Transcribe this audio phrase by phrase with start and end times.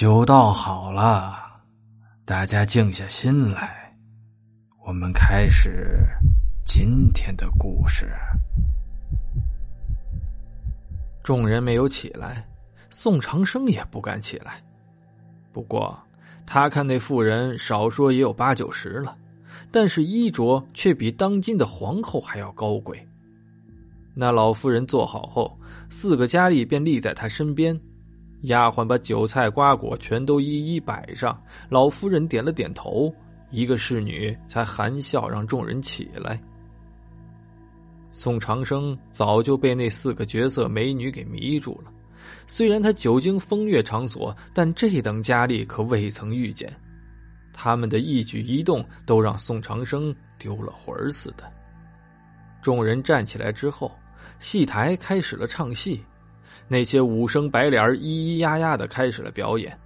[0.00, 1.60] 酒倒好了，
[2.24, 3.94] 大家静下心来，
[4.82, 6.06] 我们开始
[6.64, 8.10] 今天的故事。
[11.22, 12.48] 众人没有起来，
[12.88, 14.54] 宋长生也不敢起来。
[15.52, 15.94] 不过，
[16.46, 19.14] 他看那妇人少说也有八九十了，
[19.70, 23.06] 但是衣着却比当今的皇后还要高贵。
[24.14, 25.54] 那老妇人坐好后，
[25.90, 27.78] 四个佳丽便立在她身边。
[28.42, 33.14] 丫鬟把酒菜瓜果全都一一摆上，老夫人点了点头，
[33.50, 36.40] 一个侍女才含笑让众人起来。
[38.10, 41.92] 宋长生早就被那四个绝色美女给迷住了，
[42.46, 46.74] 虽然他久经风月场所，但这等佳丽可未曾遇见，
[47.52, 51.44] 他们的一举一动都让宋长生丢了魂儿似的。
[52.62, 53.92] 众人站起来之后，
[54.38, 56.02] 戏台开始了唱戏。
[56.68, 59.78] 那些武生白脸咿咿呀呀的开始了表演，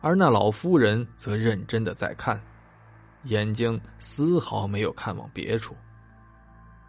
[0.00, 2.40] 而那老夫人则认真的在看，
[3.24, 5.76] 眼睛丝毫没有看往别处。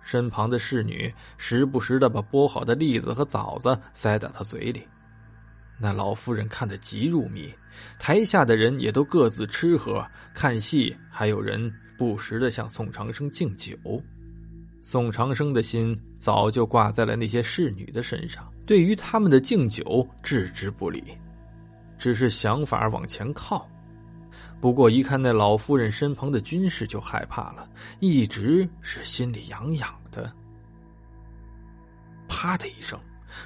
[0.04, 4.88] 身旁的侍女时不时的把剥好的栗子和枣子塞到她嘴里，
[5.80, 7.54] 那老夫人看得极入迷，
[8.00, 13.76] 台下的人也都各自吃喝看戏，还有人不时的向宋长生敬酒。
[14.82, 18.52] 宋长生的心早就挂在了那些侍女的身上。
[18.66, 21.04] 对于他们的敬酒置之不理，
[21.98, 23.68] 只是想法往前靠。
[24.60, 27.68] 不过一看那老夫人身旁的军士就害怕了，
[28.00, 30.32] 一直是心里痒痒的。
[32.28, 33.00] 啪的一声，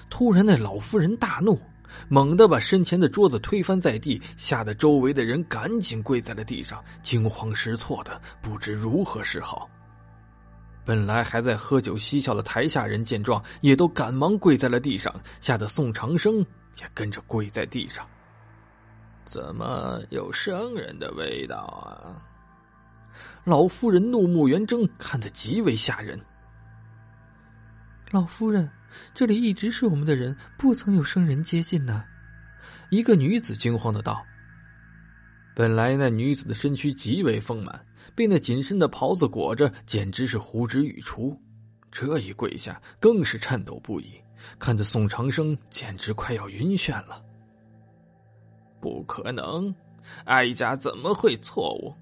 [0.10, 1.60] 突然那老夫人大怒，
[2.08, 9.70] 猛地把身前的桌子推翻在地，吓得周围的人赶紧跪在了地上，惊慌失措的不知如何是好。
[10.86, 16.40] 本来还在喝酒嬉笑的台下人见状，也都赶忙跪在了地上，吓得宋长生
[16.80, 18.08] 也跟着跪在地上。
[19.26, 22.22] 怎么有生人的味道啊？
[23.44, 26.20] 老夫人怒目圆睁，看得极为吓人。
[28.12, 28.70] 老夫人，
[29.16, 32.04] 这里一直是我们的人，不曾有生人接近呢。
[32.92, 34.24] 一个女子惊慌的道。
[35.56, 37.84] 本来那女子的身躯极为丰满。
[38.14, 41.36] 被那紧身的袍子裹着，简直是呼之欲出。
[41.92, 44.12] 这一跪下，更是颤抖不已，
[44.60, 47.24] 看得宋长生简直快要晕眩了。
[48.82, 49.74] 不可能，
[50.26, 51.94] 哀家怎么会错误？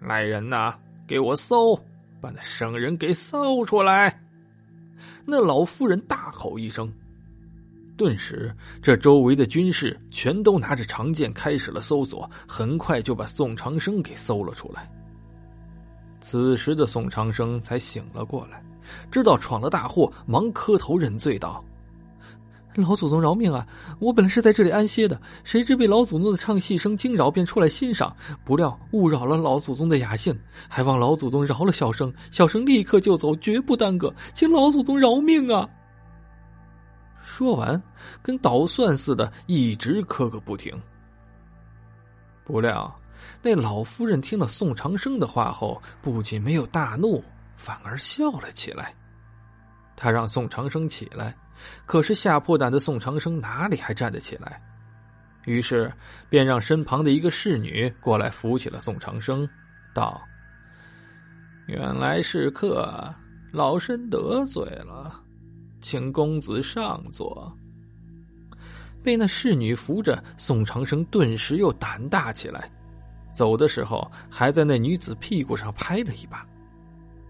[0.00, 0.74] 来人呐，
[1.06, 1.78] 给我搜，
[2.20, 4.20] 把那生人给搜出来！
[5.26, 6.92] 那老夫人大吼一声，
[7.96, 14.90] 顿时，这周围的军士全都拿着长剑开始了搜索，很快就把宋长生给搜了出来。
[16.28, 18.60] 此时的宋长生才醒了过来，
[19.12, 21.64] 知道闯了大祸，忙磕头认罪道
[22.74, 23.64] ：“老祖宗饶命啊！
[24.00, 28.12] 我本来是在这里安歇的，谁知被老祖宗的唱戏声惊扰，便出来欣赏，
[28.44, 30.36] 不料误扰了老祖宗的雅兴，
[30.68, 35.68] 还望老祖宗饶了小生，小生立刻就走，绝不耽搁，请老祖宗饶命啊！”
[37.22, 37.80] 说完，
[38.20, 40.74] 跟捣蒜似的，一直磕个不停。
[42.42, 42.92] 不料。
[43.42, 47.22] 那老夫人听了宋长生的话后，不仅没有大怒，
[47.56, 48.94] 反而笑了起来。
[49.96, 51.34] 他让宋长生起来，
[51.86, 54.60] 可是吓破胆的宋长生哪里还站得起来？
[55.46, 55.92] 于是
[56.28, 59.48] 便让身旁的一个侍女过来扶起了宋长生，
[59.94, 60.20] 道
[61.66, 63.14] ：“原来是客，
[63.52, 65.22] 老身得罪了，
[65.80, 67.56] 请公子上座。”
[69.04, 72.68] 被那侍女扶着，宋长生顿时又胆大起来。
[73.36, 76.44] 走的时候，还在那女子屁股上拍了一把。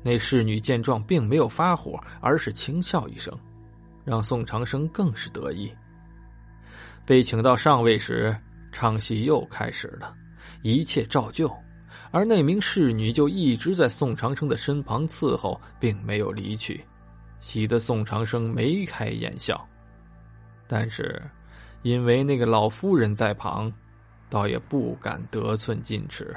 [0.05, 3.37] 那侍女见状，并没有发火，而是轻笑一声，
[4.05, 5.69] 让宋长生更是得意。
[7.05, 8.37] 被请到上位时，
[8.71, 10.15] 唱戏又开始了，
[10.63, 11.53] 一切照旧，
[12.13, 16.85] 而那名侍女就一直在宋长生的身旁伺候，并没有离去，
[17.41, 19.61] 喜得宋长生眉开眼笑。
[20.69, 21.21] 但是，
[21.83, 23.73] 因为那个老夫人在旁。
[24.29, 26.37] 倒也不敢得寸进尺。